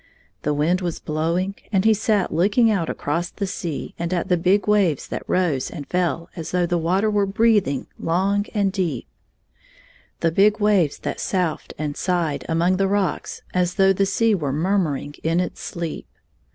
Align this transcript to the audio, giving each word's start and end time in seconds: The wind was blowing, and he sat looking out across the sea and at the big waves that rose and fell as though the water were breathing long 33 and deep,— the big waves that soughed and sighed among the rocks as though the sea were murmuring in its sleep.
The 0.41 0.55
wind 0.55 0.81
was 0.81 0.97
blowing, 0.99 1.53
and 1.71 1.85
he 1.85 1.93
sat 1.93 2.33
looking 2.33 2.71
out 2.71 2.89
across 2.89 3.29
the 3.29 3.45
sea 3.45 3.93
and 3.99 4.11
at 4.11 4.29
the 4.29 4.35
big 4.35 4.67
waves 4.67 5.07
that 5.07 5.21
rose 5.27 5.69
and 5.69 5.85
fell 5.85 6.27
as 6.35 6.49
though 6.49 6.65
the 6.65 6.79
water 6.79 7.07
were 7.07 7.27
breathing 7.27 7.85
long 7.99 8.45
33 8.45 8.59
and 8.59 8.71
deep,— 8.71 9.07
the 10.21 10.31
big 10.31 10.59
waves 10.59 10.97
that 10.97 11.19
soughed 11.19 11.75
and 11.77 11.95
sighed 11.95 12.43
among 12.49 12.77
the 12.77 12.87
rocks 12.87 13.43
as 13.53 13.75
though 13.75 13.93
the 13.93 14.07
sea 14.07 14.33
were 14.33 14.51
murmuring 14.51 15.13
in 15.21 15.39
its 15.39 15.61
sleep. 15.61 16.07